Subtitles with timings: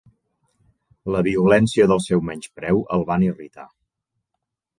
[1.15, 3.69] La violència del seu menyspreu el van irritar.